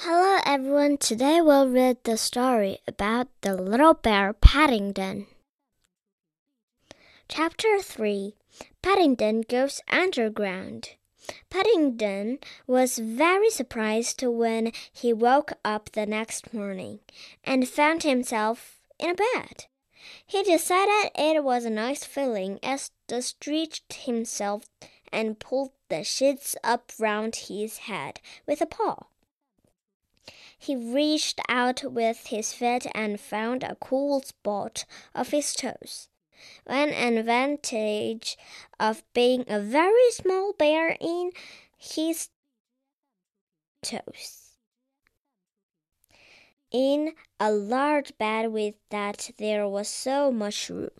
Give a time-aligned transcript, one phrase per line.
[0.00, 0.98] Hello, everyone.
[0.98, 5.26] Today we'll read the story about the little bear Paddington.
[7.30, 8.34] Chapter 3
[8.82, 10.90] Paddington Goes Underground.
[11.48, 17.00] Paddington was very surprised when he woke up the next morning
[17.42, 19.64] and found himself in a bed.
[20.26, 24.66] He decided it was a nice feeling as he stretched himself
[25.10, 29.06] and pulled the sheets up round his head with a paw.
[30.58, 36.08] He reached out with his feet and found a cool spot of his toes.
[36.64, 38.36] One advantage
[38.80, 41.30] of being a very small bear in
[41.78, 42.28] his
[43.82, 44.42] toes.
[46.70, 50.90] In a large bed with that there was so much room.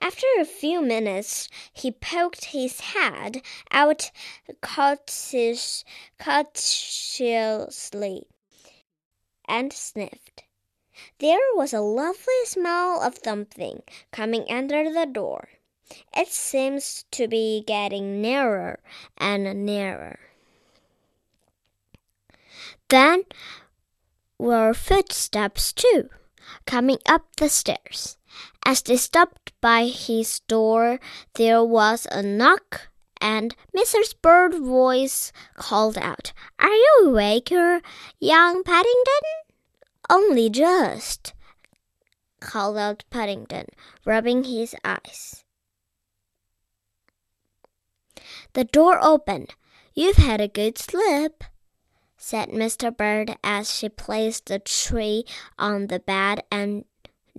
[0.00, 4.10] After a few minutes, he poked his head out
[4.60, 5.86] cautiously
[9.48, 10.44] and sniffed.
[11.18, 15.48] There was a lovely smell of something coming under the door.
[16.16, 18.80] It seems to be getting nearer
[19.18, 20.20] and nearer.
[22.88, 23.24] Then
[24.38, 26.10] were footsteps too,
[26.66, 28.16] coming up the stairs.
[28.64, 31.00] As they stopped by his door,
[31.34, 32.88] there was a knock,
[33.20, 34.14] and Mrs.
[34.20, 37.80] Bird's voice called out, Are you awake, er,
[38.18, 39.22] young Paddington?
[40.08, 41.34] Only just,
[42.40, 43.66] called out Paddington,
[44.04, 45.44] rubbing his eyes.
[48.54, 49.54] The door opened.
[49.94, 51.44] You've had a good sleep,
[52.16, 52.96] said Mr.
[52.96, 55.24] Bird as she placed the tray
[55.58, 56.84] on the bed and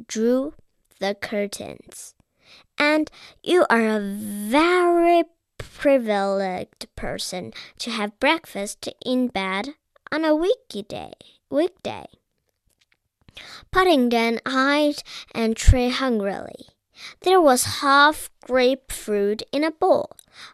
[0.08, 0.53] drew
[1.02, 2.16] the curtains.
[2.77, 3.11] And
[3.44, 5.23] you are a very
[5.58, 9.69] privileged person to have breakfast in bed
[10.11, 11.11] on a weekday.
[11.49, 12.05] Weekday.
[13.71, 16.67] Paddington eyed and tray hungrily.
[17.21, 20.11] There was half grapefruit in a bowl,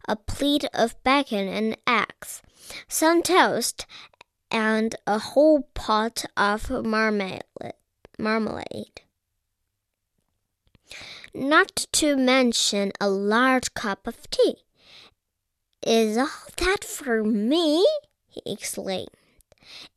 [0.07, 2.41] a plate of bacon and eggs,
[2.87, 3.85] some toast,
[4.49, 7.43] and a whole pot of marmalade.
[8.17, 9.01] marmalade
[11.33, 14.55] not to mention a large cup of tea.
[15.85, 17.85] Is all that for me?
[18.27, 19.09] he exclaimed.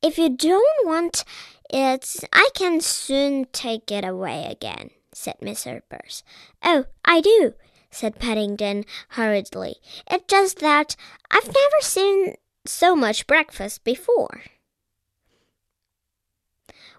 [0.03, 1.25] If you don't want
[1.73, 5.83] it, I can soon take it away again, said Mr.
[5.89, 6.23] Burns.
[6.63, 7.55] Oh, I do,
[7.91, 9.77] said Paddington hurriedly.
[10.11, 10.97] It's just that
[11.31, 12.35] I've never seen
[12.67, 14.43] so much breakfast before.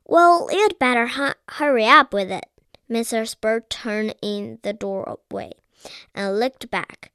[0.06, 2.46] Well, you'd better hu hurry up with it,
[2.92, 3.40] Mrs.
[3.40, 5.52] Bird turned in the doorway
[6.14, 7.12] and looked back.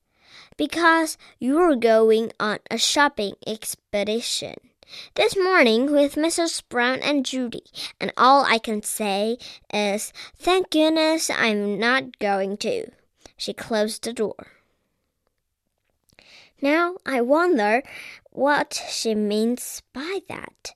[0.56, 4.54] Because you're going on a shopping expedition
[5.14, 6.62] this morning with Mrs.
[6.68, 7.64] Brown and Judy,
[8.00, 9.36] and all I can say
[9.72, 12.90] is, thank goodness I'm not going to.
[13.36, 14.46] She closed the door.
[16.62, 17.82] Now I wonder
[18.30, 20.74] what she means by that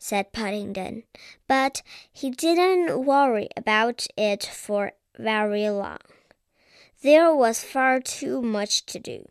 [0.00, 1.04] said Paddington,
[1.46, 5.98] but he didn't worry about it for very long.
[7.02, 9.28] There was far too much to do.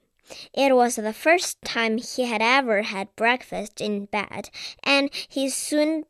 [0.54, 4.52] It was the first time he had ever had breakfast in bed,
[4.84, 6.06] and he soon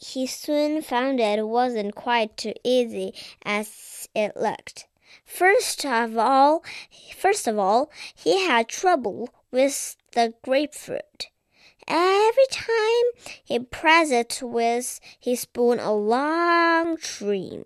[0.00, 3.14] he soon found it wasn't quite too easy
[3.44, 4.86] as it looked.
[5.26, 6.64] First of all,
[7.14, 11.28] first of all, he had trouble with the grapefruit.
[11.86, 13.04] Every time
[13.44, 17.64] he pressed it with his spoon, a long stream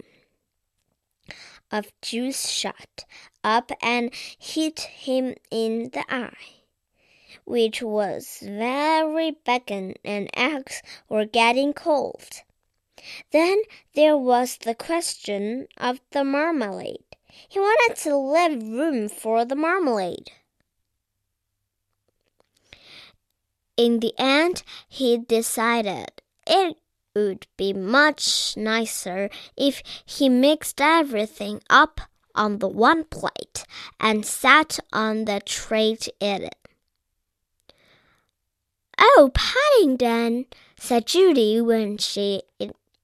[1.71, 3.05] of juice shot
[3.45, 6.63] up and hit him in the eye,
[7.45, 12.43] which was very bacon and eggs were getting cold.
[13.31, 13.63] Then
[13.95, 17.05] there was the question of the marmalade.
[17.49, 20.33] He wanted to leave room for the marmalade.
[23.79, 26.11] In the end, he decided
[26.45, 26.77] it
[27.15, 32.01] would be much nicer if he mixed everything up
[32.35, 33.65] on the one plate
[34.01, 36.57] and sat on the tray to eat it.
[38.99, 40.47] Oh, Paddington,
[40.77, 42.43] said Judy when she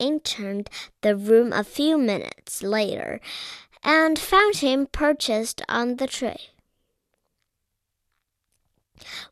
[0.01, 0.71] entered
[1.03, 3.21] the room a few minutes later
[3.85, 6.54] and found him perched on the tray.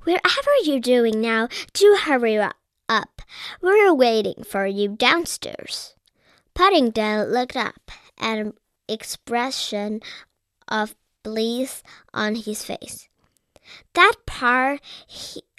[0.03, 3.23] Wherever you're doing now, do hurry up.
[3.61, 5.95] We're waiting for you downstairs.
[6.55, 8.55] Paddington looked up, an
[8.89, 10.01] expression
[10.69, 11.83] of bliss
[12.13, 13.09] on his face.
[13.95, 14.81] That part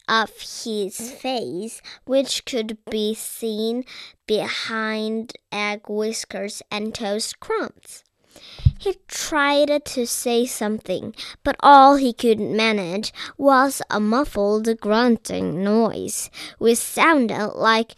[0.08, 3.86] of his face, which could be seen
[4.28, 8.04] behind egg whiskers and toast crumbs.
[8.80, 16.30] He tried to say something, but all he could manage was a muffled grunting noise,
[16.58, 17.96] which sounded like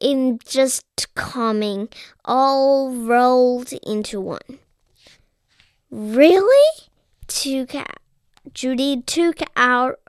[0.00, 0.84] in just
[1.14, 1.88] coming,
[2.24, 4.58] all rolled into one.
[5.90, 6.88] Really?
[7.26, 7.74] Took
[8.52, 10.00] Judy took out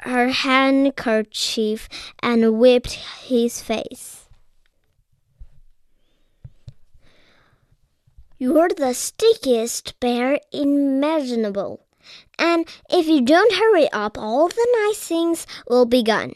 [0.00, 1.88] her handkerchief
[2.22, 4.23] and wiped his face.
[8.36, 11.86] You're the stickiest bear imaginable.
[12.38, 16.34] And if you don't hurry up, all the nice things will be gone.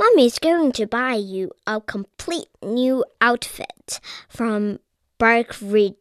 [0.00, 4.80] Mummy's going to buy you a complete new outfit from
[5.18, 5.94] Barkridge.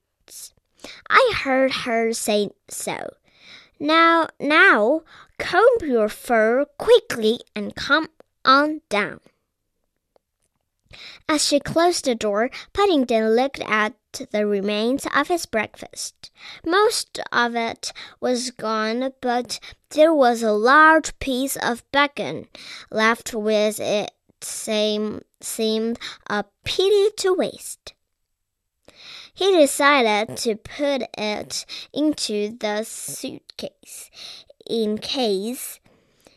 [1.09, 3.09] I heard her say so.
[3.80, 5.01] Now, now,
[5.38, 8.07] comb your fur quickly and come
[8.44, 9.19] on down.
[11.27, 13.94] As she closed the door, Paddington looked at
[14.31, 16.31] the remains of his breakfast.
[16.65, 19.59] Most of it was gone, but
[19.89, 22.47] there was a large piece of bacon
[22.92, 24.12] left with it
[24.42, 27.94] same seemed a pity to waste.
[29.33, 34.09] He decided to put it into the suitcase
[34.65, 35.80] in case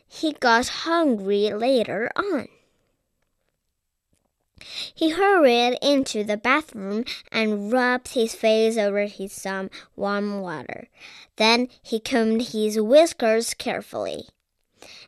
[0.07, 2.47] he got hungry later on.
[4.93, 10.87] He hurried into the bathroom and rubbed his face over his some warm water.
[11.35, 14.27] Then he combed his whiskers carefully.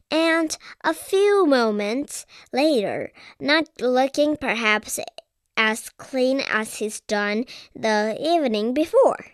[0.09, 4.99] And a few moments later, not looking perhaps
[5.55, 7.45] as clean as he's done
[7.75, 9.25] the evening before,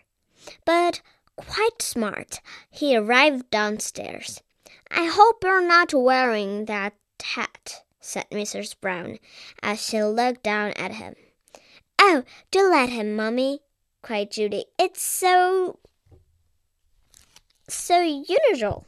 [0.64, 1.00] but
[1.36, 4.42] quite smart, he arrived downstairs.
[4.90, 8.74] I hope you're not wearing that hat said Mrs.
[8.80, 9.18] Brown,
[9.62, 11.14] as she looked down at him.
[11.98, 13.60] Oh, do let him, Mummy,
[14.02, 14.66] cried Judy.
[14.78, 15.78] It's so.
[17.68, 18.86] so unusual.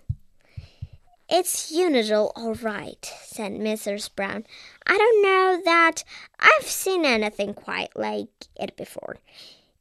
[1.28, 4.14] It's unusual, all right, said Mrs.
[4.14, 4.44] Brown.
[4.86, 6.02] I don't know that
[6.40, 9.16] I've seen anything quite like it before.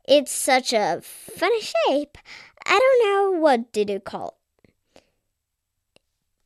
[0.07, 2.17] It's such a funny shape.
[2.65, 4.37] I don't know what did you call
[4.95, 5.01] it.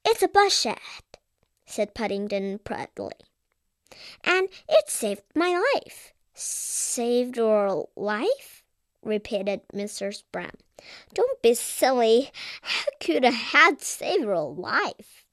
[0.05, 1.12] It's a bush hat
[1.73, 3.15] said Paddington proudly.
[4.23, 6.13] And it saved my life.
[6.35, 8.63] Saved your life?
[9.01, 10.23] repeated Mrs.
[10.31, 10.57] Brown.
[11.13, 12.31] Don't be silly.
[12.61, 15.25] How could a hat save your life?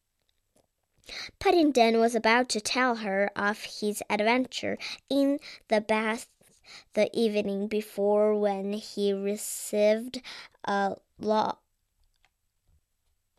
[1.38, 4.78] Paddington was about to tell her of his adventure
[5.08, 6.26] in the bath
[6.94, 10.22] the evening before when he received
[10.64, 11.58] a, lo-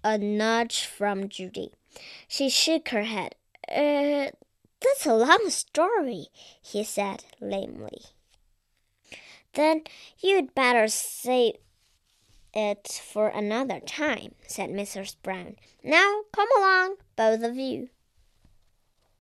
[0.03, 1.71] a nudge from Judy.
[2.27, 3.35] She shook her head.
[3.69, 4.31] Uh,
[4.81, 6.27] that's a long story,
[6.61, 8.01] he said lamely.
[9.53, 9.83] Then
[10.19, 11.55] you'd better save
[12.53, 15.15] it for another time, said Mrs.
[15.21, 15.55] Brown.
[15.83, 17.89] Now come along, both of you.